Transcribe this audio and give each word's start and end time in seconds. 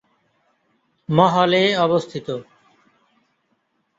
মহল 1.09 1.51
-এ 1.55 1.63
অবস্থিত। 1.77 2.27